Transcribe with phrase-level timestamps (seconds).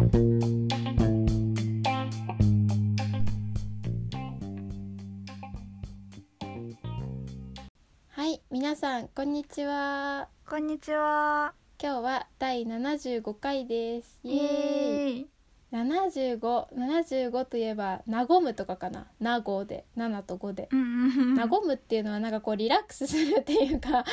[0.00, 0.06] は
[8.26, 10.28] い皆さんこんにちは。
[10.48, 11.52] こんにちは。
[11.78, 14.18] 今日は第75回です。
[14.24, 14.48] イイエーイ。
[14.48, 15.28] エーイ。
[15.70, 19.84] 7575といえば「和む」とかかな「なご」で。
[19.98, 20.70] 7と5で。
[21.36, 24.06] 和むっていうのはなんかこうリラックスするっていうか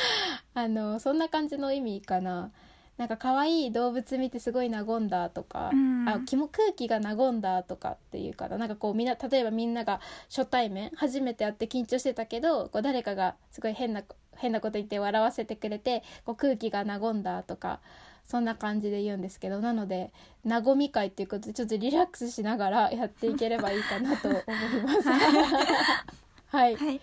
[0.52, 2.52] あのそんな感じの意味かな
[2.98, 10.00] なんか可愛い動物見てすごい和んだとか、うんあ気も空気が和んだとかっていうかななんかこうみんな例えばみんなが
[10.30, 14.02] 初対面初めて会って緊張してたけどこう誰かがすごい変な
[14.36, 17.80] 変なこと言って笑わせてくれてこう空気が和んだとか
[18.28, 20.12] そんな感じで言うんですけどなので
[20.44, 24.42] 和み会っていうことでちょっとリラックスしながら やっていければいいかなと思い
[24.82, 25.08] ます。
[26.48, 27.00] はい、はい。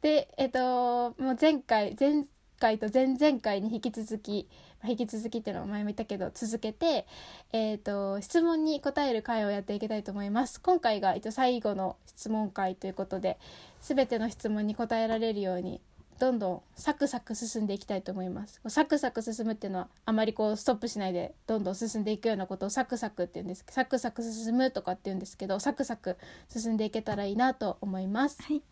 [0.00, 2.24] でえっともう前回前
[2.58, 7.06] 回と前々回に引き続きまあ引き続きっていうのは前も言ったけど続けて、
[7.52, 10.60] えっと質問に答える回をやっていきたいと思います。
[10.60, 13.38] 今回が、最後の質問回ということで
[13.80, 15.80] 全ての質問に答えられるように
[16.20, 18.60] どんどんサクサク進んでいきたいと思います。
[18.68, 28.42] サクサク進むっていうのはあまりこうストップしないでどんどん進んでいくようなことをサクサクって言うんですサクサク進むとかって言うんですけどサクサク進んでいけたらいいなと思います。
[28.42, 28.62] はい。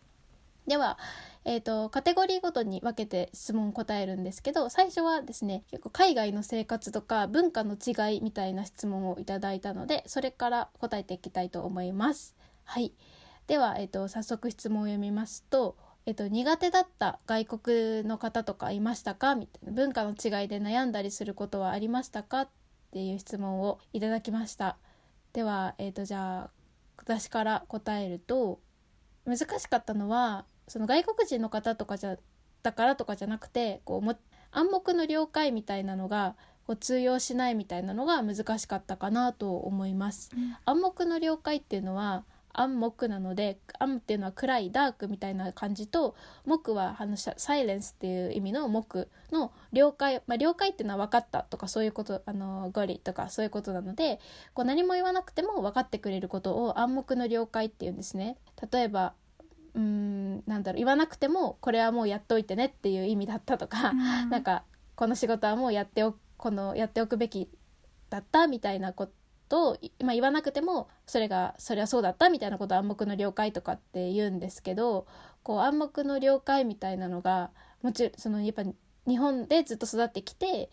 [0.69, 0.99] では、
[1.45, 12.35] えー、とカテゴリーごとに分けて質問答えるんですけど最初はですね結構海外の生活とか文化の違いみたいな質問をいただいたのでそれから答えていきたいと思います。
[12.65, 12.93] はい、
[13.47, 19.33] では、えー、と早速質問を読みますと,、えー、と苦手だった外国の方とかいましたか？
[19.33, 22.41] みたいな文化の違いで悩んだりすることはありましたか？
[22.41, 22.49] っ
[22.91, 24.77] ていう質問をいただきました。
[25.33, 26.49] では、えー、とじゃあ
[26.97, 28.59] 私から答えると
[29.25, 32.17] 難しかったのはその外国人の方とかじゃ
[32.63, 34.15] だからとかじゃなくてこうも
[34.51, 40.31] 暗黙の了解みたいなのがこう通用しないみたいなのが難しかったかなと思います。
[40.65, 54.19] 暗黙の了解っていうのは暗黙なので暗っていうのは暗いダークみたいな感じと黙はあのサイレンスっていう意味の黙の了解、まあ、了解っていうのは分かったとかそういうことあのゴリとかそういうことなので
[54.53, 58.37] こう何も言わなくても分かってくれることを暗黙の了解っていうんですね。
[58.71, 59.13] 例えば
[59.73, 64.29] うーんなんだろう言わなくてもこれはもうやっといてねっていう意味だったとか、うん。
[64.29, 64.63] なんか
[64.95, 67.49] この仕事はもうやっておこのやっておくべき
[68.09, 69.09] だったみたいなこ
[69.47, 75.07] とを、いまあ、言わなくてもそれがそれはそうだったみたいなことを暗黙の了解とかって言うんですけど
[75.43, 77.51] こう暗黙の了解みたいなのが
[77.81, 78.63] もちろんそのやっぱ
[79.07, 80.69] 日本でずっと育ってきて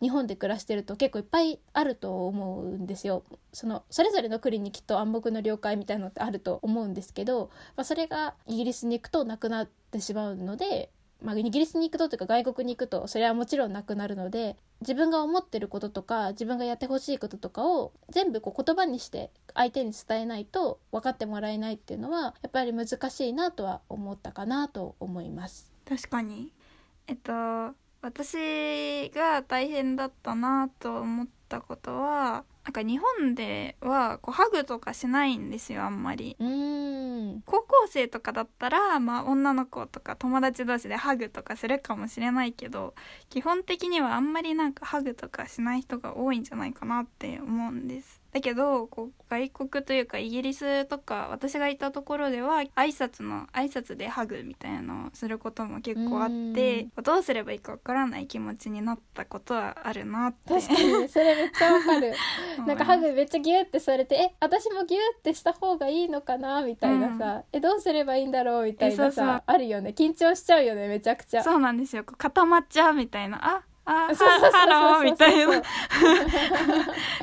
[0.00, 3.22] 日本で暮らしてると結構いっぱいあると思うんですよ。
[3.52, 10.90] そのそれぞれの国にきっと暗黙の了解みたいなのってあると思うんですけど、まあ、それがイギリスに行くとなくなってしまうので、
[11.22, 25.70] まあ、イギリスに行くとというか外国に行くとそれはもちろんなくなるので自分が思ってることとか自分がやってほしいこととかを全部こう言葉にして相手に伝えないと分かってもらえないっていうのはやっぱり難しいなとは思ったかなと思います。
[25.86, 26.52] 確かに。
[27.06, 27.32] えっと、
[28.02, 36.36] 私が大変だったなと思ったことは、なんか日本ではこうハグとかしないんですよ、あんまり。
[37.46, 42.94] 高校生とかだったら、まあ、女の子とか友達同士でハグとかするかもしれないけど
[43.28, 60.54] 基本的にはあんまりなんかハグとかしない人が多いんじゃないかなって思うんですだけどこう外国というかイギリスとか私がいたところでは挨拶の挨拶でハグみたいなのをすることも結構あってどうすればいいかわからない気持ちになったことはあるなって。
[60.54, 62.14] 確かにそれめっちゃわかる。
[62.66, 69.90] なんかハグめっちゃギュってされてえ私もギュってした方がいいのかなみたいなさ、えどうすればいいんだろうみたいなさあるよね。
[69.90, 71.42] 緊張しちゃうよねめちゃくちゃ。
[71.42, 72.04] そうなんですよ。
[72.04, 73.56] 固まっちゃうみたいな。
[73.56, 75.62] ああ ハローみたいな。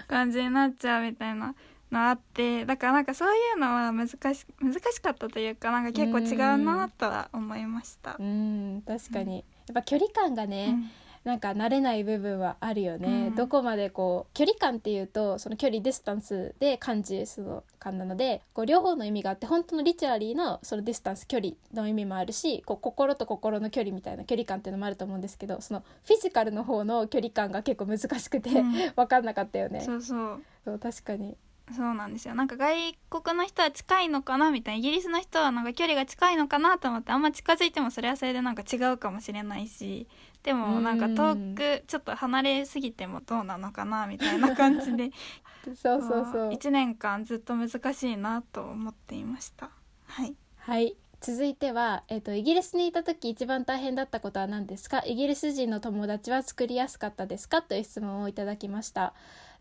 [0.08, 1.56] 感じになっちゃうみたいな。
[1.92, 2.66] のあって。
[2.66, 4.36] だからなんかそういうのは難し難
[4.74, 8.18] しかったというかなんか結構違うなとは思いました。
[8.20, 8.24] う。
[8.24, 9.38] ん確かに。
[9.38, 10.92] やっぱ距離感がね、うん
[11.28, 13.36] なんか慣れない部分はあるよね、うん。
[13.36, 28.72] どこまでこう距離感っていうとその距離 distance で感じその感なのでこう両方の意味があって本当の literally のその distance 距離の意味もあるしこう心と心の距離みたいな距離感っていうのもあると思うんですけどそのフィジカルの方の距離感が結構難しくて、うん。
[28.96, 29.82] 分かんなかったよね。
[29.82, 30.42] そうそう。
[30.64, 31.36] そう確かに。
[31.76, 32.34] そうなんですよ。
[32.34, 40.08] なんか外国の人は近いのかなみたいなイギリスの人はなんか距離が近いのかなと思ってあんま近づいてもそれはそれでなんか違うかもしれないし
[40.44, 45.12] でもなんか遠くちょっと離れすぎてもどうなのかなみたいな感じで。
[45.66, 46.50] そうそうそう。
[46.52, 49.70] 1年間ずっと難しいなと思っていました。
[50.06, 50.34] はい。
[50.58, 50.96] はい。
[51.20, 55.04] 続いては、えっとイギリスにいた時一番大変だったことは何ですか？
[55.06, 57.62] イギリス人の友達は作りやすかったですか？
[57.64, 59.14] という質問をいただきました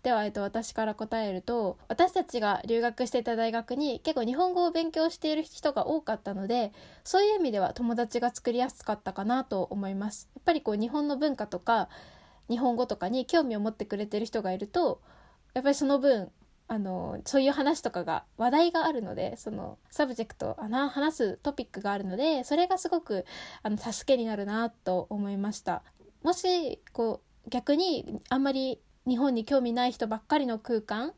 [0.03, 6.73] では、えっと、私から答えると私たちが留学していた大学に結構日本語を勉強している人が多かったので
[7.05, 10.29] そういう意味では友達が作りやすかったかなと思います。
[10.35, 11.89] やっぱりこう日本の文化とか
[12.49, 15.01] 日本語とかに興味を持ってくれてる人がいると
[15.55, 16.31] やっぱりその分
[16.69, 23.25] あのそういう話とかが話題があるのでその subject あな話すトピックがあるのでそれがすごく
[23.63, 25.83] あの助けになるなと思いました。
[26.23, 31.13] もしこう逆にあんまり日本に興味ない人ばっかりの空間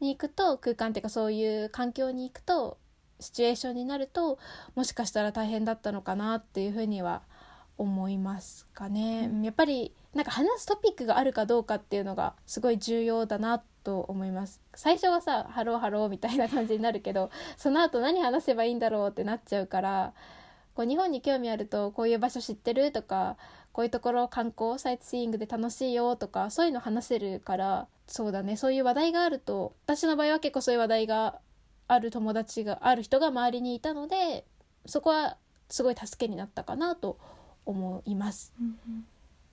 [0.00, 2.78] に行くと空間っていうかそういう環境に行くと
[3.20, 4.38] シチュエーションになると
[4.74, 7.22] もしかしたら大変だったのかなっていうふうには
[7.76, 9.30] 思いますかね。
[9.42, 20.14] やっぱりなんか話すトピックがあるかどうかっていうのがすごい重要だなと思います最初はさ hello hello みたいな感じになるけど その後何話せばいいんだろうってなっちゃうから
[20.74, 23.36] こう日本に興味あるとこういう場所知ってるとか
[23.74, 28.56] こういうところ観光 sightseeing で楽しいよとかそういうの話せるからそうだね。
[28.56, 31.40] そういう話題があると私の場合は結構そういう話題が
[31.88, 34.46] ある友達がある人が周りにいたので
[34.86, 35.36] そこは
[35.68, 37.18] すごい助けになったかなと
[37.66, 38.52] 思います。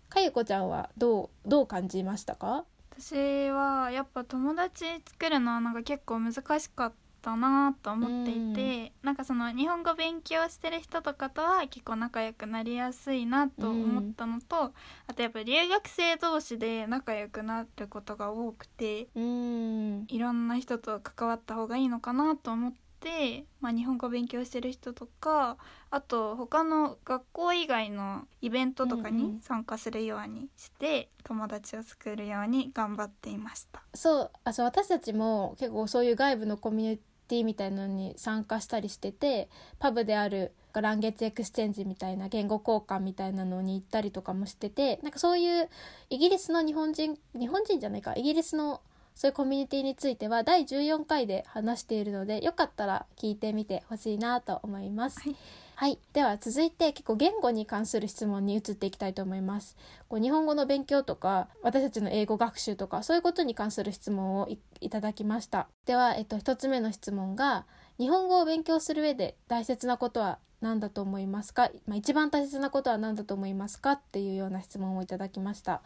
[0.07, 2.65] かゆこちゃんはどうどう感じましたか？
[2.99, 14.71] 私はやっぱ友達作るのはなんか結構難しかったなと思っていて、うん、なんかその日本語勉強してる人とかとは結構仲良くなりやすいなと思ったのと、うん、
[15.07, 25.57] あとやっぱ留学生同士で仲良くなることが多くて、うん、いろんな人と関わった方がいいのかなと思って、まあ、日本語勉強してる人とか
[25.89, 33.83] あと他の学校以外のイベントとかに参加するようにして、友達を作るように頑張っていました。
[33.93, 36.99] そうあそう私たちも結構そういう外部のコミュニ
[37.31, 39.49] ティみたいなのに参加したりしてて
[39.79, 45.69] パブである language exchange みたいな言語交換みたいなのに行ったりとかもしててなんかそういう
[46.09, 48.81] イギリスの日本人日本人じゃないかイギリスの
[49.15, 55.19] そういうコミュニティについては第14回で話しているのでよかったら聞いてみてほしいなと思います。
[55.21, 55.35] はい
[55.81, 59.75] はい、では続いて結構言語に関する質問に移っていきたいと思います。
[60.09, 64.47] こう日本語の勉強とか私たちの英語学習とかそういうことに関する質問を
[64.79, 65.67] いただきました。
[65.87, 67.65] では、えっと、1つ目の質問が
[67.97, 73.93] 日本語を勉強する上で大切なことは何だと思いますか、まあ、一番大切なことは何だと思いますか？
[73.93, 75.81] っていうような質問をいただきました。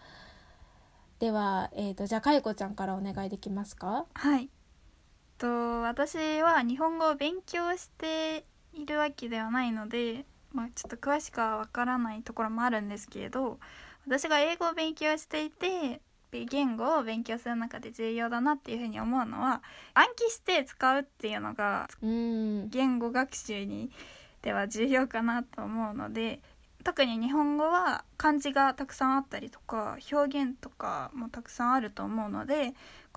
[1.19, 4.07] では、えーと、じゃあかゆこちゃんからお願いできますか？
[4.13, 4.49] はい
[5.37, 8.45] と私は日本語を勉強して
[8.75, 13.59] いるわけではないので、まあ、ちょっと詳しくはわからないところもあるんですけれど
[14.05, 16.01] 私が英語を勉強していて
[16.31, 19.63] 言語を勉強する中で重要だなっていうふうに思うのは
[19.93, 23.89] 暗記して使うっていうのが言語学習に
[24.41, 26.41] では重要かなと思うので
[26.83, 32.73] 特に日本語は漢字がたくさんあったりとか表現とかもたくさんあると思うので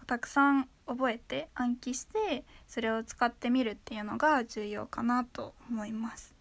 [0.07, 6.35] たくさん覚えて暗記してそれを使ってみるっていうのが重要かなと思います。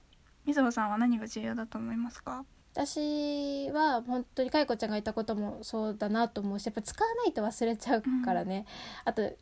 [0.45, 2.45] みずほさんは何が重要だと思いますか？
[2.73, 8.65] 私は本当にかいこちゃんが言ったこともそうだなと思うしやっぱ使わないと忘れちゃうからね、
[9.05, 9.33] うん、あと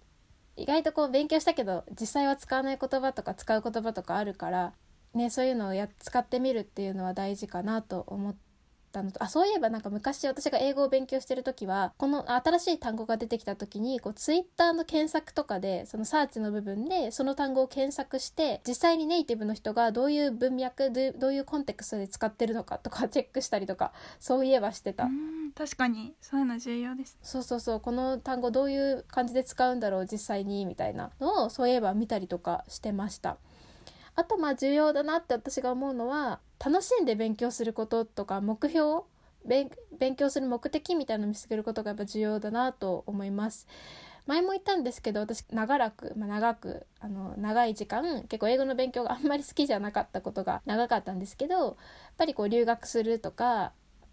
[0.55, 4.73] 意外とこう勉強したけど実際は使わない言葉とか使う言葉とかあるから
[5.13, 8.35] ね、そういうのをや使ってみるっていうのは大事かなと思っ
[8.95, 25.09] たのとあそういえばなんか昔私が英語を勉強してる時はこの新しい単語が出てきた時にこうツイッターの検索とかでそのサーチの部分でその単語を検索して実際にネイティブの人がどういう文脈でどういうコンテクストで使ってるのかとか チェックしたりとかそういえばしてた。
[25.55, 26.13] 確かに。
[26.21, 27.79] そういうの重要ですそうそうそう。
[27.79, 33.37] この単語どういう感じで使うんだろう実際にみたいなのをそういえば見たりとかしてました
[34.15, 39.03] あとまあ重要だなって私が思うのは楽しんで勉強することとか目標
[39.45, 43.67] 勉強する目的みたいなのを見つけることがやっぱ重要だなと思います。
[44.25, 51.75] 前も言ったんですけど私長らく、まあ、長くあの長い時間結構英語の勉強があんまり好きじゃなかったことが長かったんですけどやっ
[52.17, 53.71] ぱりこう留学するとか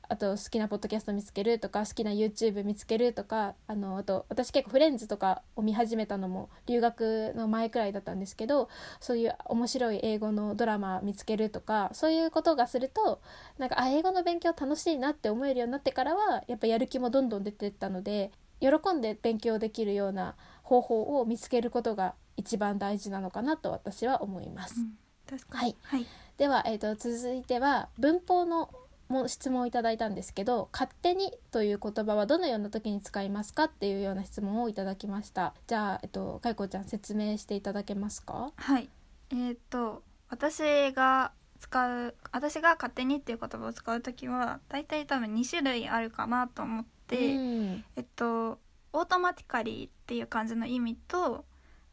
[0.09, 8.69] あと好きなポッドキャスト見つけるとか好きな YouTube 見つけるとかあのあと私結構フレンズとかを見始めたのも留学の前くらいだったんですけど
[9.01, 13.21] そういう面白い英語のドラマ見つけるとかそういうことがすると
[13.59, 24.81] なんかあ英語の勉強楽しいなって思えるようになってからはやっぱやる気もどんどん出てったので喜んで勉強できるような方法を見つけることが一番大事なのかなと私は思います。
[24.81, 26.07] うん、はい、はい、
[26.39, 28.71] では、えーと続いては文法の
[29.13, 35.55] も質問をいただいたんですけど「勝手に」という言葉はどのような時に使いますかっていうような質問をいただきました。
[35.67, 38.53] じゃあ、えっと、かいこちゃん説明していただけますか？
[38.57, 38.89] はい。
[39.31, 47.85] えー、っと私が使う私が勝手にっていう言葉を使う時は大体多分2種類あるかなと思って、うん。
[47.97, 48.59] えっと
[48.95, 51.45] オートマティカリーっていう感じの意味と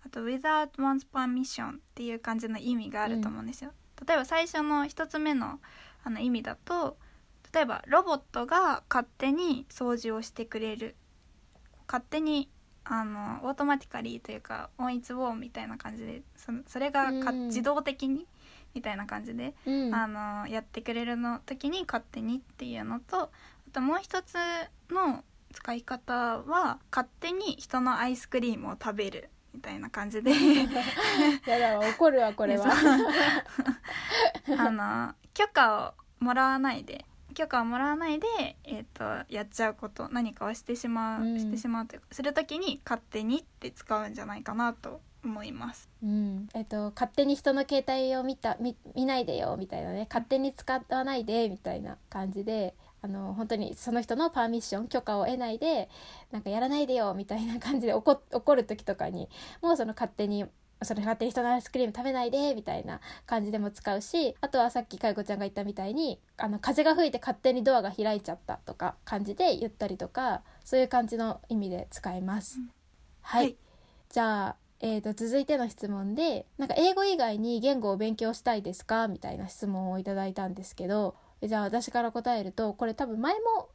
[0.06, 3.72] あと without one's permission っていう感じの意味があると思うんですよ、
[4.06, 5.60] 例えば最初の一つ目の
[6.04, 6.98] あの意味だと
[7.54, 10.96] 例えばロボットが勝手に掃除をしてくれる。
[11.88, 12.50] 勝手に
[12.84, 17.48] あのオートマティカリーというかオンイツウォーみたいな感じでそそれがかうん。
[17.48, 18.28] 自動的に
[18.74, 19.96] みたいな感じでうん。
[19.96, 23.30] あのやってくれるの時に勝手にっていうのとあ
[23.72, 24.36] ともう一つ
[24.92, 30.32] の使い方は勝手に人のアイスクリームを食べるみたいな感じで。
[31.48, 32.68] やだわ怒るわこれは。
[34.58, 37.06] あの許可をもらわないで
[37.40, 38.28] 許可をもらわないで、
[38.66, 45.90] えー、とやっちゃうこと何かをしてしまう、うんしてしまうというかする時に勝手にって使うんじゃないかなと思います。
[46.04, 55.88] うんえっと勝手に人の携帯を見た見見ないでよみたいなね勝手に使わないでみたいな感じであの本当にその人のパーミッション許可を得ないで
[56.32, 59.30] なんかやらないでよみたいな感じで怒怒る時とかに
[59.62, 60.46] もうその勝手に
[60.82, 72.60] その勝手に人のアイスクリーム食べないでみたいな感じでも使うしあとはさっきかいこちゃんが言ったみたいにあの風が吹いて勝手にドアが開いちゃったとか感じで言ったりとかそういう感じの意味で使います。
[72.60, 72.72] うん。
[73.22, 73.58] はい、はい。
[74.10, 79.08] じゃあ、えー、と続いての質問でなんか英語以外に言語を勉強したいですか？
[79.08, 83.70] みたいな質問をいただいたんですけどじゃあ私から答えるとこれ多分前も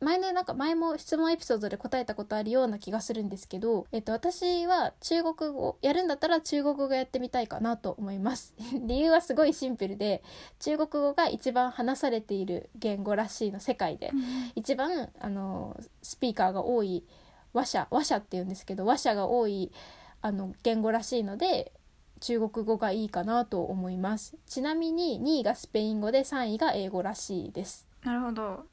[0.00, 8.54] 前のなんか前も質問エピソードで答えたことあるような気がするんですけど、えっと、私は中国語やるんだったら中国語やってみたいかなと思います。
[8.86, 10.22] 理由はすごいシンプルで
[10.60, 14.12] 中国語が一番話されている言語らしいの世界で。
[14.54, 17.04] 一番あのスピーカーが多い
[17.52, 19.72] 話者話者っていうんですけど話者が多い
[20.20, 21.72] あの言語らしいので
[22.20, 24.36] 中国語がいいかなと思います。
[24.46, 27.88] ちなみに2位がスペイン語で3位が英語らしいです。
[28.04, 28.64] なるほど、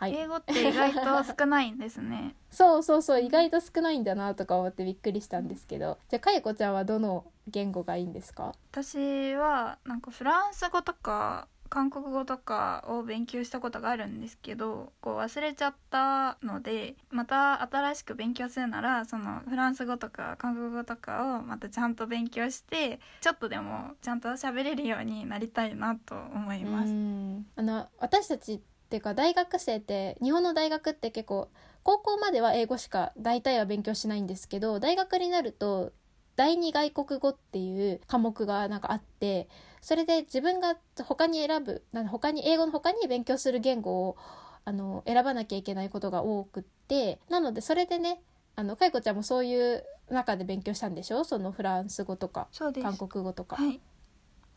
[0.00, 2.34] はい英語って意外と少ないんですね。
[2.50, 8.54] そうそうそう意外と少ないんだなとか思ってびっくりしたんですけどじゃあかよこちゃんはどの言語がいいんですか？
[8.72, 26.90] 私はなんかフランス語とか韓国語とかを勉強したことがあるんですけどこう忘れちゃったのでまた新しく勉強するならそのフランス語とか韓国語とかをまたちゃんと勉強してちょっとでもちゃんと喋れるようになりたいなと思います。
[26.90, 28.60] うんあの私たち
[28.90, 31.48] っていうか大学生って日本の大学って結構
[31.84, 35.92] 高校までは英語しか大体は勉強しないんですけど大学になると
[36.34, 39.48] 第二外国語っていう科目がなんかあって
[39.80, 44.16] それで自分が他に選ぶなん他に英語の他に勉強する言語を
[44.64, 48.20] あの選ばなきゃいけないことが多くってなのでそれでね
[48.56, 51.22] あのかいこちゃんもそういう中で勉強したんでしょ？
[51.22, 52.48] そのフランス語とか
[52.82, 53.54] 韓国語とか。
[53.54, 53.80] はい、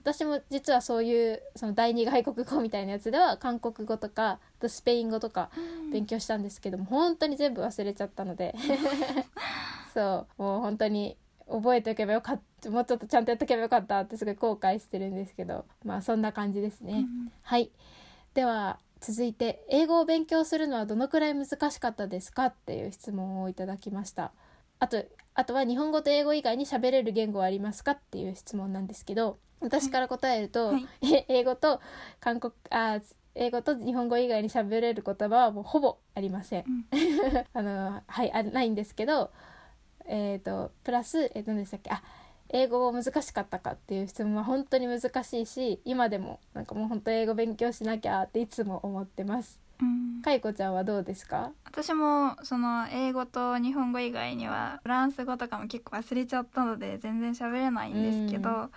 [0.03, 5.49] 私も実はそういうその第二外国語みたいなやつでは韓国語とかあとスペイン語とか
[5.93, 8.53] 勉強したんですけども、本当に全部忘れちゃったので。
[9.93, 10.41] そう。
[10.41, 11.15] もう本当に
[11.47, 12.69] 覚えておけばよかった。
[12.69, 15.65] もうちょっとちゃんとやっとけばよかったってすごい後悔してるんですけど。
[15.85, 16.93] まあそんな感じですね。
[16.93, 17.31] うん。
[17.43, 17.71] はい。
[18.33, 22.45] では続いて英語を勉強するのはどのくらい難しかったですか？
[22.47, 24.31] っていう質問をいただきました。
[24.79, 25.03] あと
[25.35, 30.87] あとは日本語と英語以外に喋れる言語はありますかっていう質問なんですけど私から答えると、はい。
[31.01, 31.79] え 英語と
[32.19, 32.99] 韓国あ
[33.35, 36.85] 英語と日本語以外に喋れる言葉はもうほぼありません、うん。
[37.53, 39.31] あのはいあないんですけど
[40.05, 41.89] えっ、とプラスえー、何でしたっけ？
[41.91, 42.03] あ
[42.49, 49.57] 英語難しかったかっていう質問は本当に難しいし今でもなんかもう本当英語勉強しなきゃっていつも思ってます。
[49.57, 49.62] うん
[50.23, 51.51] かいこちゃんはどうですか？
[51.65, 58.71] 私もその英語と日本語以外にはフランス語とかも結構忘れちゃったので全然喋れないんですけど、うん。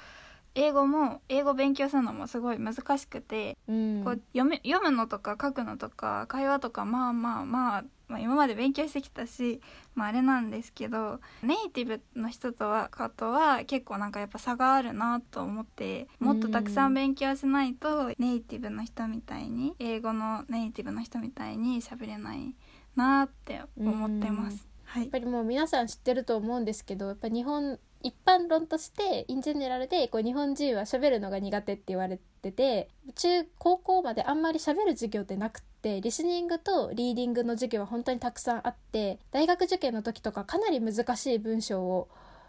[0.55, 4.03] 英語も英語勉強するのもすごい難しくて、うん。
[4.05, 4.49] こう読
[4.83, 9.61] むのとか書くのとか会話とかまあまあまあ、まあ、今まで勉強してきたし、
[9.95, 22.55] まあ、あれなんですけどネイティブの人とはかとは結構なんかやっぱ差があるなと思ってもっとたくさん勉強しないとネイティブの人みたいに英語のネイティブの人みたいに喋れない
[22.95, 24.67] なって思ってます。
[24.85, 42.09] はいやっぱりもう皆さん知ってると思うんですけどやっぱ日本一般論としてインジェネラルでこう日本人は喋るのが苦手って言われてて中高校まであんまり喋る授業ってなくってリスニングとリーディングの授業は本当にたくさんあって大学受験の時とかかなり難しい文章を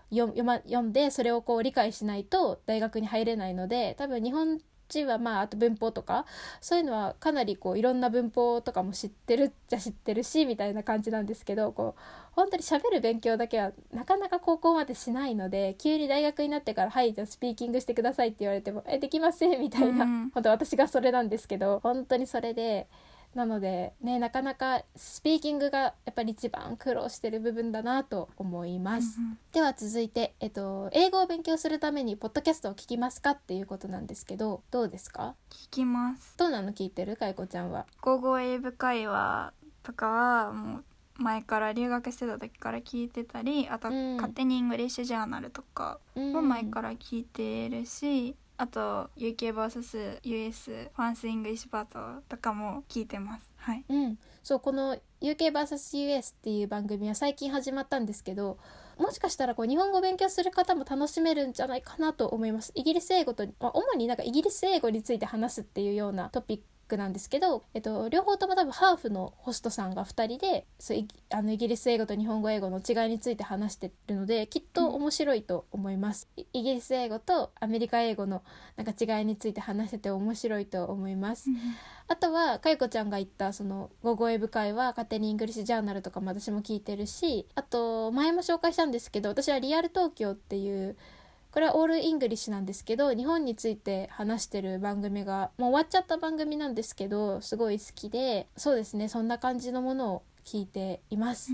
[0.09, 6.25] 読読,、ま、読んでそれをこう理解しないと大学に入れないので多分日本ちはまああと文法とか
[6.61, 12.01] そういうのはかなりこういろんな文法とかも知ってるじゃ知ってるしみたいな感じなんですけどこう
[12.31, 22.87] 本当に喋る勉強だけはなかなか高校までしないので急に大学になってから「はいじゃあスピーキングしてください」って言われても「えできません」みたいな、うん、本当私がそれなんですけど本当にそれで。
[23.37, 35.35] なのでねなかなかスピーキングがやっぱり一番苦労してる部分だなと思います、うんうん、では続いて、えっと、英語を勉強するためにポッドキャストを聞きますかっていうことなんですけどどうですか？
[35.51, 36.33] 聞きます。
[36.35, 37.15] どうなの聞いてる？
[37.15, 37.85] かいこちゃんは。
[38.01, 39.53] 午後英語会話
[39.83, 40.83] とかはもう
[41.21, 53.53] 前から留学してた時から聞いてたりあと、勝手に English Journal とかも前から聞いてるし、あと UKVSUS ファンスイングリッシュバトとかも聞いてます。
[53.57, 58.57] はい、うん、そうこの UKVSUS っていう番組は最近始まったんですけど
[58.97, 62.71] もしかしたらこう日本語を勉強する方も楽しめるんじゃないかなと思います。
[62.75, 70.97] イギリス英語と、まあ、主になんかイギリス英語について話すっていうようなトピックなんですけど、えっと、両方とも多分ハーフのホストさんが2人でそう
[71.29, 78.43] あのイギリス英語と日本語英語の違いについて話してるのできっと面白いと思います、うん、イギリス英語とアメリカ英語の
[78.75, 81.57] なんか違いについて話してて面白いと思います、うん、
[82.07, 90.97] あとはかゆこちゃんが言ったその「午後英語会」は勝手に English Journal とかも私も聞いてるしあと前も紹介したんですけど私は Real Tokyo っていう
[91.51, 101.51] これは all English なんですけど日本について話してる番組がもう終わっちゃった番組なんですけどすごい好きでそうですねそんな感じのものを聞いています。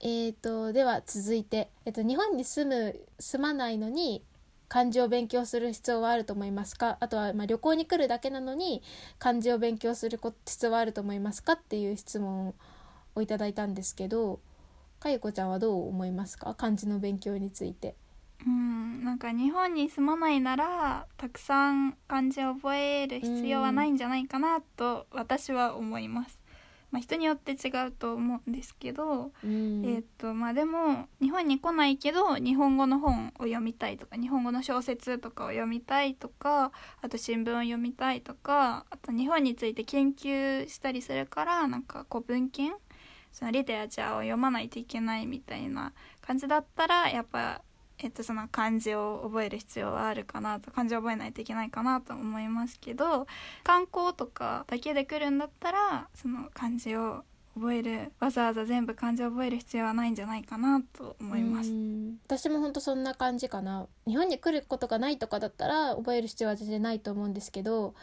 [0.00, 4.22] えーと、では続いて、えーと、日本に住む住まないのに
[4.68, 6.98] 漢字を勉強する必要はあると思いますか？
[7.00, 8.82] あとはまあ旅行に来るだけなのに
[9.18, 11.54] 漢字を勉強する必要はあると思いますか？
[11.54, 12.54] っていう質問
[13.14, 14.40] をいただいたんですけど
[15.00, 16.54] かゆこちゃんはどう思いますか？
[16.54, 17.96] 漢字の勉強について。
[18.46, 26.38] うんなんか日本に住まないならたくさん漢字を覚える必要はないんじゃないかなと私は思います。
[26.90, 42.72] まあ、人によって違うと思うんですけど、えー、っとまあ、でも日本に来ないけど日本語の本を読みたいとか日本語の小説とかを読みたいとかあと新聞を読みたいとかあと日本について研究したりするからなんかこう文献
[43.32, 45.92] そのリテラチャーを読まないといけないみたいな
[46.22, 47.60] 感じだったらやっぱ
[47.98, 53.26] えっと、その漢字を覚える必要はあるかなと漢字を覚えないといけないかなと思いますけど
[53.64, 57.24] 観光とかだけで来るんだったらその漢字を
[57.56, 61.72] 覚えるわざわざ全部漢字を覚える必要はないんじゃないかなと思います。
[62.26, 63.88] 私も本当そんな感じかな。
[64.06, 67.94] 日本に来ることがないとかだったら覚える必要は全然ないと思うんですけど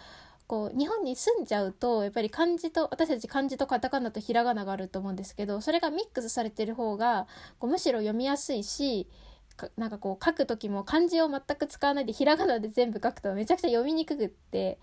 [0.47, 7.27] こう日本に住んじゃうとやっぱり漢字と私たち漢字とカタカナとひらがながあると思うんですけどそれがミックスされてる方が
[7.57, 9.07] こうむしろ読みやすいし
[9.77, 14.79] なんかこう書く時も漢字を全く使わないでひらがなで全部書くとめちゃくちゃ読みにくくって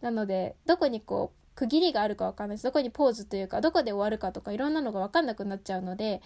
[0.00, 6.22] なのでどこにこう区切りがあるか分かんないしどこにポーズというかどこで終わるかとかいろんなのが分かんなくなっちゃうので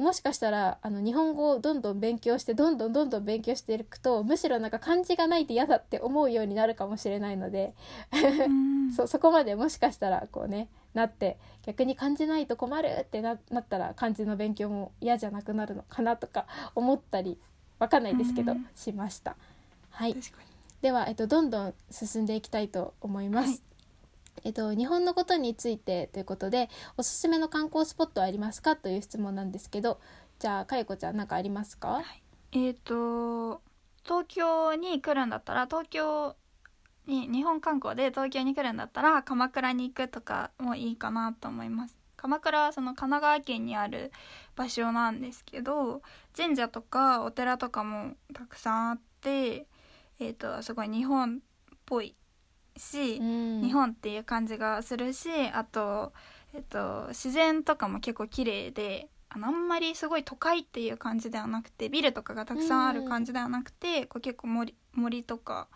[0.00, 7.74] もしかしたらあの日本語をどんどん勉強してどんどんどんどん勉強していくとむしろなんか漢字がないと嫌だって思うようになるかもしれないので
[8.96, 17.38] そそこまでもしかしたらこうねなって逆に漢字ないと困るってなったら漢字の勉強も嫌じゃなくなるのかなとか思ったり
[17.78, 19.36] わかんないですけどしました。
[19.90, 20.16] はい。
[20.80, 23.48] では、えっと、どんどん進んでいきたいと思います。
[23.48, 23.71] はい
[24.44, 30.00] えっと、日本のことについてということでおすすめの観光スポットはありますかという質問なんですけど
[30.38, 33.62] じゃあかゆこちゃん何かありますか、はい、えっ、ー、と
[34.04, 36.34] 東京に来るんだったら東京
[37.06, 41.96] に日本観光で東京に来るんだったら鎌倉に行くとかもいいかなと思います。
[42.16, 44.12] 鎌倉はその神奈川県にある
[44.54, 46.02] 場所なんですけど
[46.36, 49.66] 神社とかお寺とかもたくさんあって
[50.20, 52.14] えっ、ー、とすごい日本っぽい
[52.76, 56.12] し、うん、日本っていう感じがするしあと、
[56.54, 65.68] えっと、自然とかも結構綺麗であのあんまりすごい都会っていう感じではなくてビルとかがたくさんある感じではなくて、うん、こう結構森森とか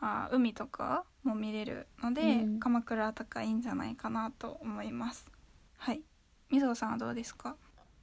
[0.00, 5.30] あ海とかも見れるので、うん、鎌倉とかいいんじゃないかなと思います。
[5.76, 6.02] はい。
[6.50, 7.56] みぞさんはどうですか？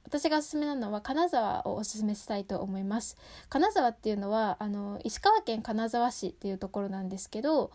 [0.04, 3.16] 私がおすすめなのは金沢をおすすめしたいと思います。
[3.48, 7.72] 金沢っていうのはあの石川県金沢市っていうところなんですけど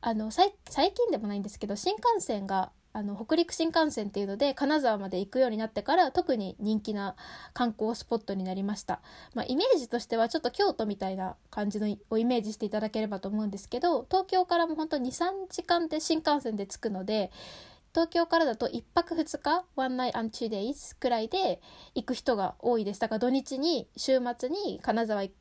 [0.00, 7.14] あの最近でもないんですけど新幹線があの北陸新幹線っていうので金沢まで行くようになってから特に人気な
[7.52, 9.00] 観光スポットになりました、
[9.34, 17.30] まあ、イメージとしてはちょっと京都みたいな感じのをイメージしていただければと思うんですけど東京からも本当に23時間で新幹線で着くので
[17.92, 21.60] 東京からだと1泊2日 One night and two days くらいで
[21.94, 23.00] 行く人が多いです。
[23.00, 25.32] だから土日に週末に金沢行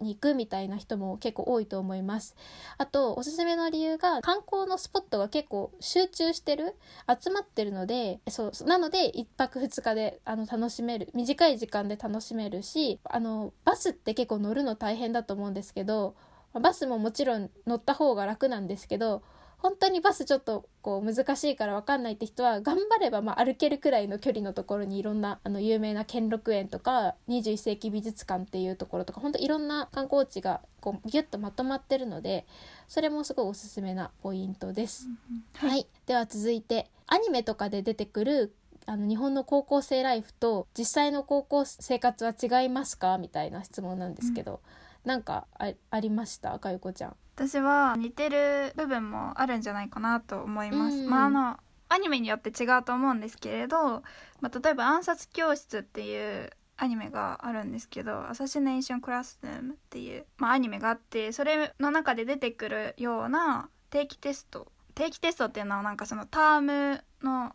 [0.00, 2.36] に行くみたいな人も結構多いと思います。
[2.78, 6.74] あとおすすめの理由が観光のスポットが結構集中してる
[7.08, 16.14] 集まってるのでそうなので1泊2日であの楽しめる短い時間で楽しめるしあのバスって結構乗るの大変だと思うんですけど
[16.52, 19.22] バスももちろん乗った方が楽なんですけど
[19.58, 32.46] 本当にバスちょっとこう難しいから分かんないって人は頑張ればま歩けるくらいの距離のところにいろんなあの有名な兼六園とか21世紀美術館っていうところとか本当いろんな観光地がこうギュッとまとまってるので
[32.86, 35.08] それもすごいおすすめなポイントです。
[35.54, 38.54] はい、はい、では続いてアニメとかで出てくる
[38.86, 43.18] あの日本の高校生ライフと実際の高校生活は違いますか？
[43.18, 44.58] みたいな質問なんですけど、うん、
[45.06, 45.46] なんか
[45.90, 46.58] ありました？
[46.58, 47.16] かゆこちゃん。
[47.36, 50.96] 私は似てる部分もあるんじゃないかなと思います。
[51.06, 51.56] まああの
[51.88, 54.02] アニメによって違うと思うんですけれど、
[54.40, 67.54] まあ、例えば「暗殺教室」っていうアニメがあるんですけど「アサシネーション・クラスルーム」っていう、まあ、アニメがあってそれの中で出てくるような定期テスト定期テストっていうのはなんかそのタームの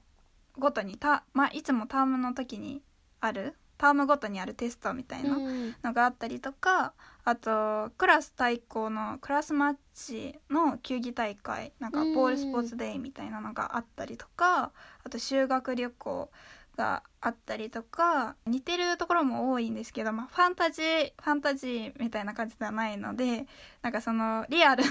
[0.57, 2.81] ごとにた、まあ、いつもタームの時に
[3.19, 5.37] あるタームごとにあるテストみたいな
[5.83, 14.71] のがあったりとか、あとクラス対抗のクラスマッチの球技大会なんかポールスポーツデイみたいなのがあったりとか
[15.03, 16.29] あと修学旅行
[16.77, 23.45] があったりとか似てるところも多いんですけど、まあ、ファンタジーファンタジーみたいな感じではないので
[23.81, 24.83] なんかそのリアル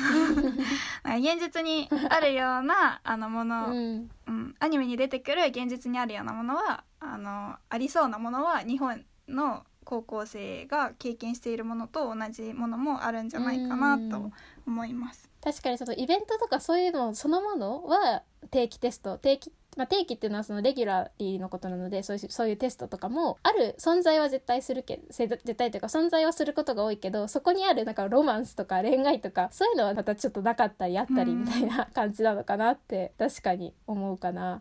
[1.03, 14.31] な 現実にあるようなあのもの、うん、うん、アニメに出てくる現実にあるようなものはあのありそうなものは日本の高校生が経験しているものと同じものもあるんじゃないかなと
[14.65, 15.29] 思います。
[15.43, 18.23] 確かにそのイベントとかそういうのそのものは
[18.53, 34.61] 定期テスト定期まあ、定期っていうのはそのレギュラリーのことなのでそういうそういうテストとかもある存在は絶対するけ絶対というか存在はすることが多いけどそこにあるなんかロマンスとか恋愛とかそういうのはまたちょっとなかったりあったりみたいな感じなのかなって確かに思うかな。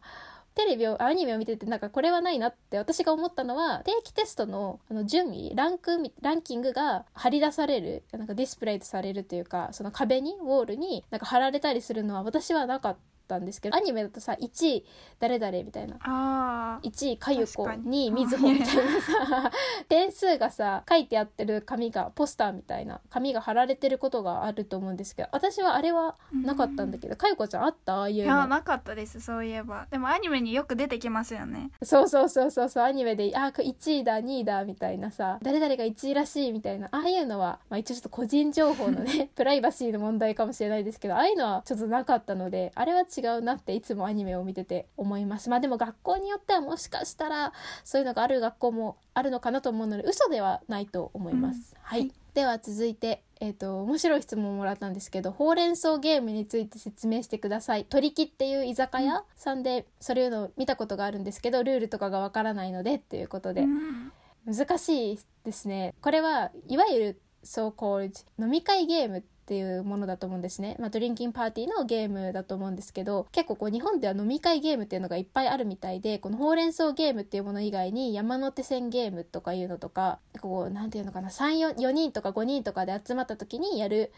[0.56, 13.00] テレビをアニメを見ててなんかこれはないなって私が思ったのは定期テストのあの順位ランクランキングが貼り出されるなんかディスプレイとされるというかその壁にウォールになんか貼られたりするのは私はなかった
[13.36, 14.86] ったんですけどアニメだとさ1位
[15.20, 15.98] 誰々みたいな。
[16.82, 19.52] 1位かゆこ2位みずほみたいなさ。
[19.88, 27.98] 点数がさ書いてあってる紙がポスターみたいな紙が貼られてることがあると思うんですけど私はあれはなかったんだけどかゆこちゃんあった？
[28.00, 28.24] ああいうの。
[28.24, 29.88] いやなかったですそういえば。
[29.92, 31.72] でもアニメによく出てきますよね。
[31.84, 36.88] そうそうそうそうそうアニメであ1位だ2位だみたいなさ誰々が1位らしいみたいな。
[36.92, 45.50] ああいうのは、まあ、一応ちょっと個人情報のね プライバシーの問題かもしれないですけどああいうのはちょっとなかったのであれは違うなっていつもアニメを見てて思います。
[45.50, 47.54] まあでも学校によってはもしかしたら
[47.84, 57.86] そういうのがある学校もあるのかなと思うので嘘ではないと思います、うん、はい、では続いてえっ、ー、と面白い質問をもらったんですけどほうれん草ゲームについて説明してください。
[57.86, 64.12] 取り木っていう居酒屋さんでそれを見たことがあるんですけどルールとかがわからないのでっていうことで、うん、
[64.46, 65.94] 難しいですね。
[66.02, 70.76] これはいわゆる so called 飲み会ゲームっていうものだと思うんですね。
[70.78, 84.12] まあ、ドリンキンパーティーのゲームだと思うんですけど、結構こう日本では飲み会ゲームっていうのがいっぱいあるみたいで、このほうれん草ゲームっていうもの以外に山手線ゲームとかいうのとか、こう、なんていうのかな、3、4, 4人とか5人とかで集まった時にやる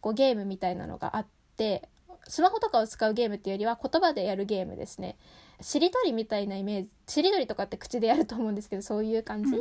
[0.00, 1.26] こうゲームみたいなのがあっ
[1.58, 1.86] て、
[2.26, 5.18] スマホとかを使うゲームっていうよりは言葉でやるゲームですね。
[5.60, 9.52] しりとりみたいなイメージしりとりとかって口でやると思うんですけどそういう感じ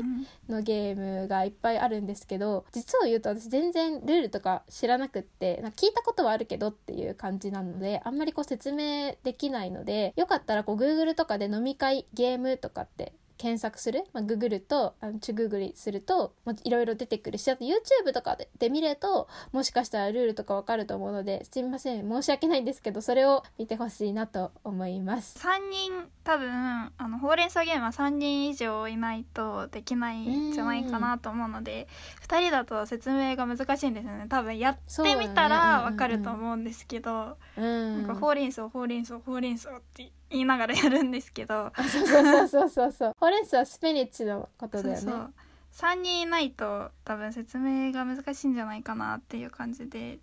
[0.50, 25.40] のゲームがいっぱいあるんですけど実を言うと私全然ルールとか知らなくってなんか聞いたことはあるけどっていう感じなのであんまりこう説明できないのでよかったらこう Google とかで飲み会ゲームとかって検索する、まあ、ググるとあのチュググリするといろいろ出てくるしあと YouTube とかでで見るともしかしたらルールとかわかると思うのですみません申し訳ないんですけどそれを見てほしいなと思います。
[25.40, 26.50] 3人多分
[26.98, 31.88] あのほうれん草ゲームは3人以上いないとできないんじゃないかなと思うので
[32.28, 34.26] 2人だと説明が難しいんですよね。
[34.28, 41.72] 多分やってみたらわかると思うんですけど、うん、なんかほうれん草ほうれん草ほうれん草って言いながらやるんですけど。
[41.76, 43.16] そうそうそうそうそう。
[43.20, 45.02] ほうれん草はスペニッチのことだよね。
[45.02, 45.34] そうそう。
[45.74, 50.18] 3人いないと多分説明が難しいんじゃないかなっていう感じで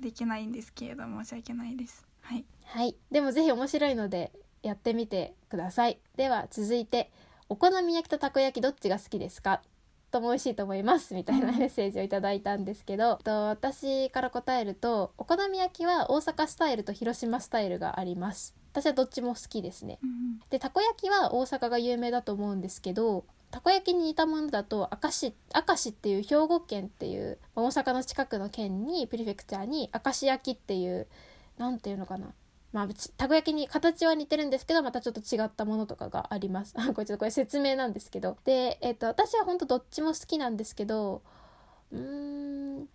[0.00, 2.06] できないんですけれど申し訳ないです。
[2.20, 4.30] はい、はい、でもぜひ面白いので
[4.62, 5.98] やってみてください。
[6.16, 7.10] では続いて
[7.48, 9.62] お好み焼きとたこ焼きどっちが好きですか？
[10.14, 18.54] とも美味しいと思いますみたいなメッセージをいただいたんですけど、と私から答えるとお好み焼きは大阪スタイルと広島スタイルがあります。
[18.72, 31.06] 私はどっちも好きですね、うん、でたこ焼きは大阪が有名だと思うんですけどたこ焼きに似たものだと明石明石っていう兵庫県っていう大阪の近くの県にプリフェクチャーに明石焼きっていう
[31.56, 32.34] なんていうのかな
[32.74, 36.74] まあ、たこ焼きに形は似てるんですけどまたちょっと違ったものとかがあります。
[36.92, 38.36] これちょっとこれ説明なんですけど。
[38.42, 41.22] で、えっと、私は本当どっちも好きなんですけど
[41.92, 42.88] うーん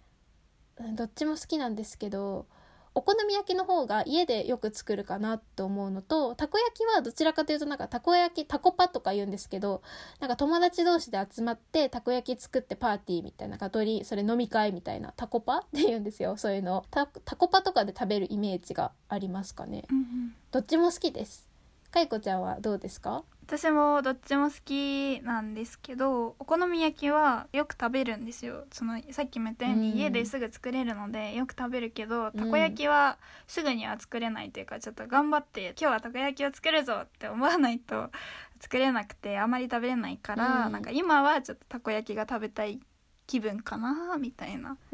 [0.96, 2.46] どっちも好きなんですけど
[2.96, 9.82] お好み焼きの方が家でよく作るかなと思うのとたこ焼きはどちらかというとなんかたこ焼きたこパとか言うんですけど
[10.20, 16.38] なんか友達同士で集まってたこ焼き作ってパーティーみたいなかとりそれ飲み会みたいなたこパって言うんですよ。
[16.38, 20.06] そういうのたたこパとかで食べるイメージがありますかね、うんうん。
[20.52, 21.49] どっちも好きです
[21.92, 23.24] かいこちゃんはどうですか？
[23.48, 28.66] 私もどっちも好きなんですけどお好み焼きはよく食べるんですよ。
[28.72, 29.98] そのさっきも言ったようにうん。
[29.98, 38.12] 家ですぐ作れるのでよく食べるけどたこ焼きはすぐには作れないというかちょっと頑張って今日はたこ焼きを作るぞって思わないと
[38.60, 40.72] 作れなくてあまり食べれないから、うん。
[40.74, 42.80] なんか今はちょっとたこ焼きが食べたい
[43.26, 44.78] 気分かなみたいな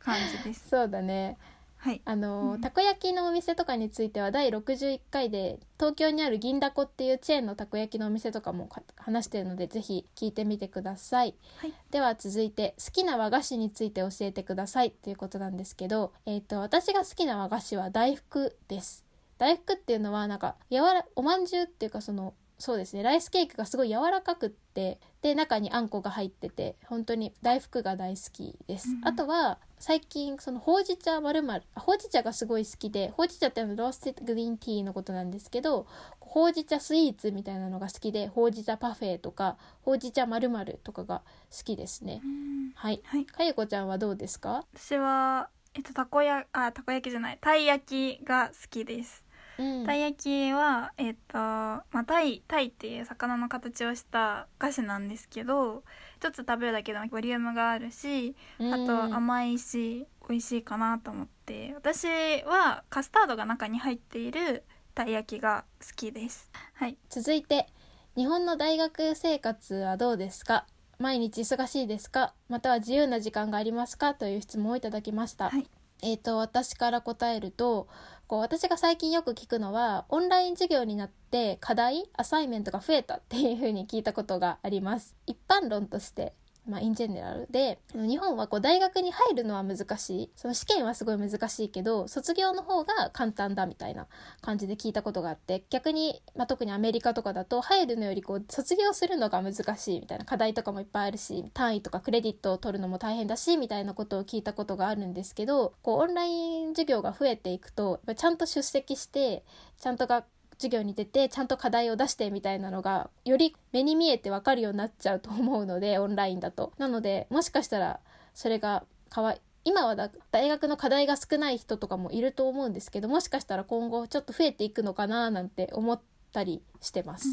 [0.00, 0.66] 感じです。
[0.70, 1.36] そうだね
[1.82, 11.72] はい、あの、うんたこ焼きのお店とかについては第61回で東京にある銀だこっていうチェーンのたこ焼きのお店とかもか話しているのでぜひ聞いてみてください、はい。
[11.90, 14.90] では続いて好きな和菓子について教えてください。
[14.90, 19.06] ということなんですけど、えー、と私が好きな和菓子は大福です。
[19.38, 29.08] 大福っていうのはなんか柔らおまんじゅうっていうかそのそうですねライスケーキがすごい柔らかくってで中にあんこが入ってて本当に大福が大好きです、うん。
[29.08, 35.86] あとは最近そのほうじ茶まるまるほうじ茶がすごい好きでほうじ茶ってあのロースティグリーンティーのことなんですけど
[36.20, 42.20] ほうじ茶スイーツみたいなのが好きでほうじ茶パフェとかほうじ茶まるまるとかが好きですね。
[42.22, 42.72] うん。
[42.74, 43.00] はい。
[43.04, 43.24] はい。
[43.24, 44.64] かゆこちゃんはどうですか？
[44.74, 47.38] 私はえっとたこやあたこ焼きじゃない。
[47.40, 49.24] たい焼きが好きです。
[49.58, 49.86] うん。
[49.86, 55.84] たい焼きはえっとまあタイタイっていう魚の形をしたお菓子なんですけど
[56.20, 61.72] 一つ食べるだけでもボリュームがあるしあと甘いし美味しいかなと思って。
[61.74, 62.06] 私
[62.44, 64.62] はカスタードが中に入っている
[64.94, 66.50] たい焼きが好きです。
[66.74, 66.98] はい。
[67.08, 67.68] 続いて
[68.16, 70.66] 日本の大学生活はどうですか？
[70.98, 72.34] 毎日忙しいですか？
[72.50, 74.12] または自由な時間がありますか？
[74.12, 75.66] という質問をいただきました、はい。
[76.02, 77.88] えー、と私から答えると
[78.30, 85.16] こう私が最近よく聞くのはオンライン授業になって課題アサイメントが増えたっていうふうに聞いたことがあります。
[85.26, 86.32] 一般論として
[86.66, 90.30] まあ、インジェネラルで日本はこう大学に入るのは難しい。
[90.36, 94.06] その試験はすごい難しいけど卒業の方が簡単だみたいな
[94.40, 109.44] 感じで聞いたことがあって逆に、まあ、特にアメリカとかだと入るのよりこう卒業するのが難しいみたいな課題とかもいっぱいあるし単位とかクレジットを取るのも大変だしみたいなことを聞いたことがあるんですけどこうオンライン授業が増えていくとちゃんと出席して
[109.78, 110.24] ちゃんとが
[110.60, 116.72] 授業に出てちゃんと課題を出してみたいなのがより目に見えてわかるようになっちゃうと思うので オンラインだと。
[116.78, 118.00] なのでもしかしたら
[118.34, 126.00] それがかわい今はだ大学の課題が少ない人とかもいると思うんですけどもしかしたら今後ちょっと増えていくのかななんて思っ
[126.32, 127.28] たりしてます。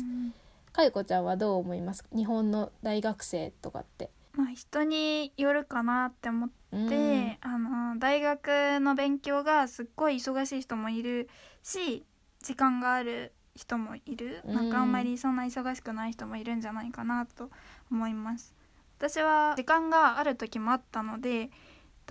[0.73, 2.03] かゆこちゃんはどう思います？
[2.03, 4.09] か日本の大学生とかって。
[4.33, 6.49] まあ人によるかなって思っ
[6.89, 11.27] てあの大学の勉強がすっごい忙しい人もいる
[11.63, 12.05] し
[12.47, 14.53] 時間がある人もいる、うん。
[14.53, 17.49] なんかあんまりそんな忙しくない人もいるんじゃないかなと
[17.91, 18.55] 思います。
[18.97, 21.51] 私は時間がある時もあったので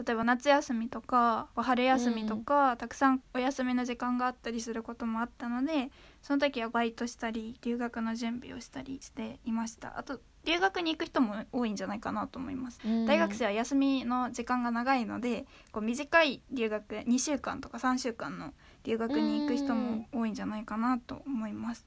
[0.05, 9.99] 例えば夏休みとか春休みとか、たくさんお休みの時間があったりすることもあったのでその時はバイトしたり留学の準備をしたりしていました。
[9.99, 12.79] あと留学に行く人も多いんじゃないかなと思います。
[12.85, 13.07] うん。
[13.07, 18.53] 大学生は休みの時間が長いのでこう短い留学2週間とか3週間の
[18.87, 21.87] 留学に行く人も多いんじゃないかなと思います。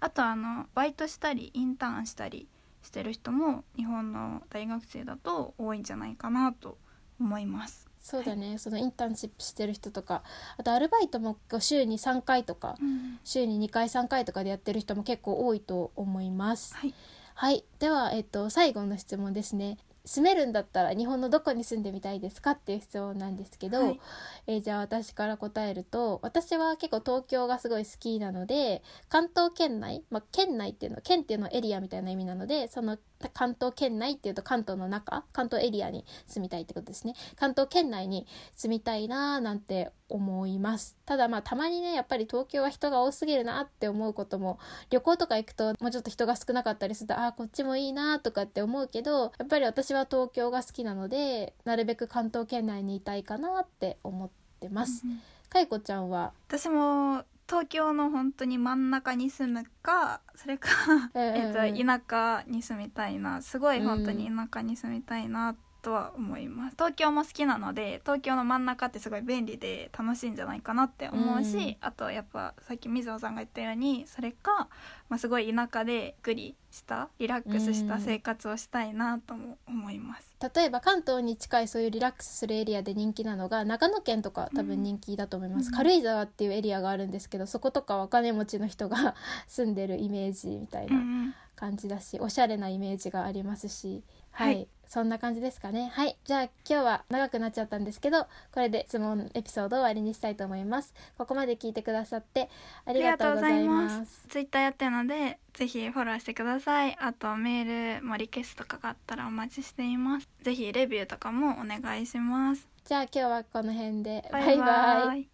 [0.00, 2.46] あとあのバイトしたりインターンしたり
[2.82, 6.76] してる人も日本の大学生だと多いんじゃないかなと
[7.18, 7.88] 思います。
[8.00, 10.24] そうだね、そのインターンシップしてる人とか
[10.58, 12.76] あとアルバイトも週に3回とか
[13.24, 16.74] 週に2回3回とかでやってる人も結構多いと思います。
[16.74, 16.94] はい、
[17.34, 19.78] はい、では、えっと、最後の質問ですね。
[20.06, 24.00] 住めるんだったら日本のどこに住んでみたいですかっていう質問なんですけど、はい。
[24.46, 32.98] えーじゃあ私から答えると私は結構東京がすごい好きなので関東圏内、まあ、県内っていうの県っていうのはエリアみたいな意味なのでその
[33.32, 37.14] 関東圏内っていうと関東の中関東エリアに住みたいってことですね。
[37.36, 40.96] 関東圏内に住みたいなーなんて思います。
[41.06, 44.58] ただまあたまにねやっぱり東京は人が多すぎるなって思うことも
[44.90, 55.02] 旅行とか行くともうちょっと人が少なかったりするとあーこっちもいいなとかって思うけどやっぱり私は東京が好きなのでなるべく関東圏内にいたいかなって思ってます。
[55.48, 56.32] かいこちゃんは？
[56.48, 60.68] 私も東京の本当に真ん中に住むかそれか、
[61.14, 65.54] えっと、田舎に住みたいなすごい本当に田舎に住みたいな
[65.84, 66.76] とは思います。
[66.76, 74.68] 東京も好きなので東京の真ん中ってすごい便利で楽しいんじゃないかなって思うし、うん、あとやっぱさっき水野さんが言ったようにそれか、
[75.10, 89.14] まあ、すごい田舎でゆっくりしたリラックスした生活をしたいなとも思います、うん、例えば関東に近いそういうリラックスするエリアで人気なのが長野県とか多分人気だと思います、うん、軽井沢っていうエリアがあるんですけどそことかはお金持ちの人が
[89.48, 94.02] 住んでるイメージみたいな感じだしおしゃれなイメージがありますし。
[94.32, 94.68] はい、はい。
[94.86, 95.90] そんな感じですかね。
[95.94, 96.16] はい。
[96.24, 100.92] じゃあ今日は長くなっちゃったんですけどこれで質問エピソードを終わりにしたいと思います。
[101.16, 102.50] ここまで聞いてくださって
[102.84, 104.26] ありがとうございます。
[104.28, 106.96] ツイッターやってるのでぜひフォローしてください。
[107.00, 110.28] あとメールもリクエストとかがあったらお待ちしています。
[110.42, 112.68] ぜひレビューとかもお願いします。
[112.84, 114.28] じゃあ今日はこの辺で。
[114.32, 115.28] バイバイ。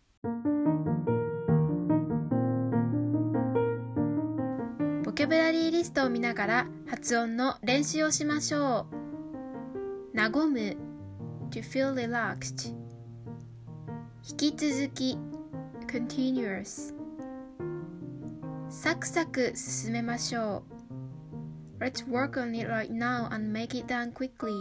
[5.03, 8.87] ボキャブラリーリストを見ながら発音の練習をしましょ
[10.15, 10.17] う。
[10.17, 10.77] 和む。
[11.51, 12.73] To feel relaxed
[14.29, 15.19] 引き続き
[15.89, 17.00] continuous
[18.83, 20.65] サクサク進めましょ
[21.79, 24.55] う Let's work on it right now and make it done quickly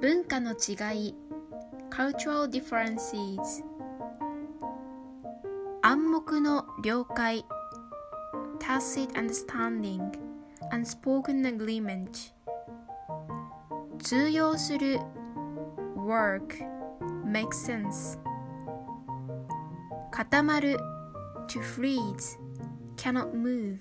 [0.00, 1.14] 文化の違い
[1.90, 3.62] cultural differences
[5.82, 7.44] 暗黙の了解
[8.58, 10.10] tacit understanding
[10.72, 12.32] unspoken agreement
[14.00, 14.98] 通用する
[15.96, 16.66] work
[17.24, 18.18] make sense
[20.10, 20.80] 固まる
[21.48, 22.36] to freeze
[22.96, 23.78] cannot move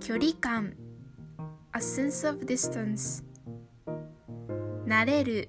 [0.00, 0.74] 距離感
[1.72, 3.22] a sense of distance
[4.86, 5.48] 慣れる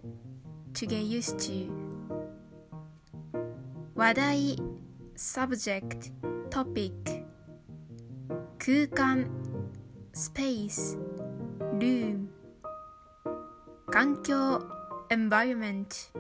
[0.74, 1.70] to get used to
[3.96, 4.58] 話題
[5.16, 6.12] subject
[6.50, 6.94] topic
[8.60, 9.28] 空間
[10.14, 10.98] space
[11.80, 12.28] room
[13.88, 14.62] 環境
[15.10, 16.12] environment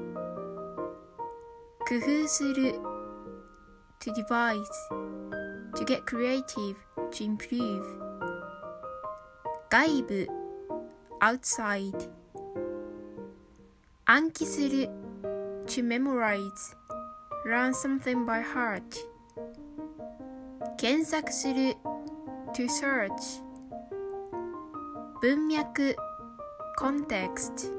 [1.87, 2.94] 工夫する
[4.00, 4.58] to devise
[5.74, 6.76] to get creative
[7.10, 7.84] to improve
[9.70, 10.26] 外部
[11.20, 12.08] outside
[14.04, 14.88] 暗記する
[15.66, 16.74] to memorize
[17.46, 18.82] learn something by heart
[20.76, 21.76] 検索する
[22.54, 23.42] to search
[25.20, 25.94] 文脈
[26.78, 27.70] context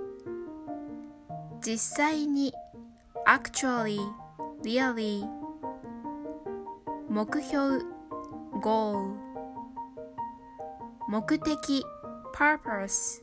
[1.61, 2.53] 実際に
[3.25, 3.99] actually
[4.63, 5.34] really
[7.08, 7.84] 目標
[8.62, 9.14] goal
[11.08, 11.84] 目的
[12.34, 13.22] purpose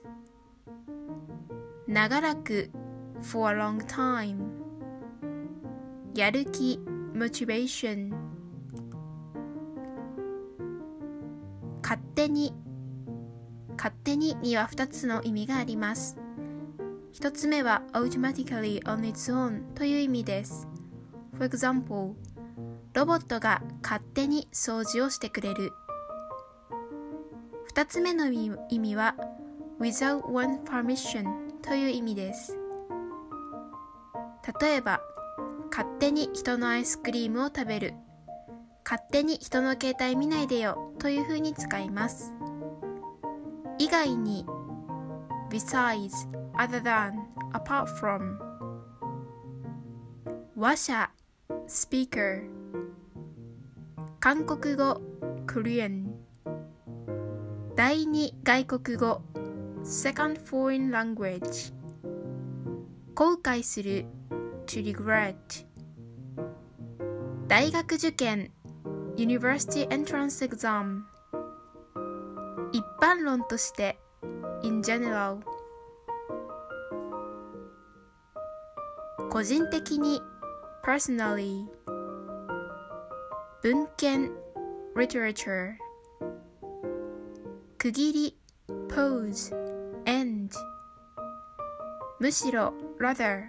[1.88, 2.72] 長らく
[3.22, 4.38] for a long time
[6.16, 6.80] やる気
[7.14, 8.14] motivation
[11.82, 12.54] 勝手に
[13.78, 16.18] 勝手にには2つの意味があります。
[17.14, 20.68] 1つ目は automatically on its own という意味です。
[21.34, 22.14] For example,
[22.94, 25.74] ロボットが勝手に掃除をしてくれる。
[27.76, 29.16] 2つ目の意味は
[29.80, 31.26] without one permission
[31.62, 32.58] という意味です。
[34.62, 35.02] 例えば、
[35.70, 37.94] 勝手に人のアイスクリームを食べる。
[38.86, 42.34] 勝手に人の携帯見ないでよというふうに使います。
[43.80, 44.46] 以外に
[45.50, 46.12] besides,
[46.56, 47.14] other than,
[47.54, 48.38] apart from
[50.56, 51.12] 話者
[51.68, 52.44] speaker
[54.24, 55.02] 韓国語
[55.46, 56.16] Korean
[57.76, 59.22] 第二外国語
[59.84, 61.74] second foreign language
[63.16, 64.06] 後悔する
[64.66, 65.36] to regret
[67.50, 68.50] 大学受験
[69.18, 71.02] University Entrance Exam
[72.72, 74.00] 一般論として
[74.64, 75.40] in general
[79.30, 80.22] 個人的に
[80.82, 81.68] personally
[83.64, 84.30] 文献
[84.94, 85.76] literature
[87.78, 88.38] 区切り
[88.90, 89.56] pose
[90.04, 90.50] end
[92.20, 93.46] むしろ rather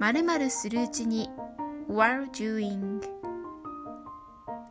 [0.00, 1.30] 〇〇するうちに
[1.88, 3.00] while doing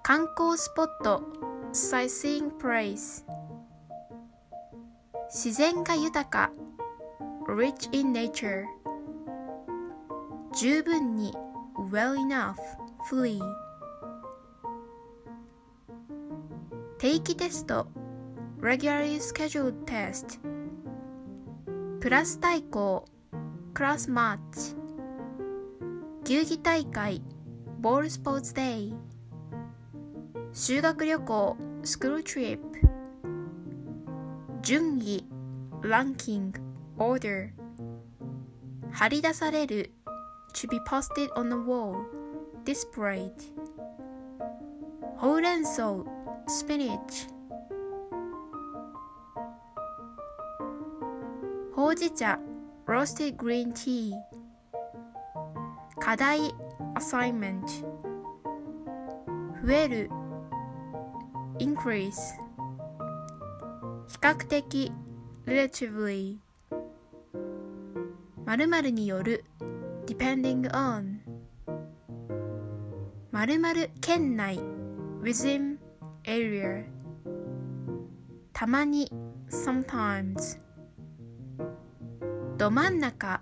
[0.03, 1.23] 観光スポット
[1.71, 3.23] sightseeing place
[5.29, 6.51] 自然が豊か
[7.47, 8.65] rich in nature
[10.53, 11.33] 十分に
[11.89, 12.57] well enough
[13.10, 13.39] fully
[16.97, 17.88] 定期テスト
[18.60, 20.39] regularly scheduled test
[21.99, 23.06] プラス対抗
[23.74, 24.76] class match
[26.24, 27.22] 球技大会
[27.80, 28.95] ボールスポーツデイ
[30.53, 32.80] 修学旅行スクールトリップ
[34.64, 35.24] 順位
[35.84, 36.60] ランキング
[36.97, 37.51] order
[38.91, 39.91] 貼り出される
[40.56, 42.24] to be posted on the wall
[42.66, 43.32] displayed
[45.18, 46.03] ほうれん草
[46.47, 47.30] spinach
[51.74, 52.39] ほうじ茶
[52.88, 54.13] roasted green tea
[55.99, 56.53] 課題
[56.95, 57.61] assignment
[59.63, 60.09] 増える
[61.59, 62.11] increase
[64.07, 64.91] 比較的
[65.45, 66.39] relatively
[68.45, 69.45] 〇〇による
[70.05, 71.14] depending on
[73.36, 74.61] 〇〇県内
[75.21, 75.77] within
[76.23, 76.86] area
[78.53, 79.11] たまに
[79.49, 80.57] sometimes
[82.55, 83.41] ど真ん中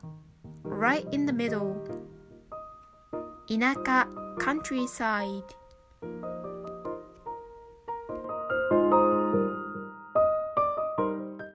[0.64, 1.76] right in the middle
[3.48, 4.08] 田舎
[4.40, 5.44] countryside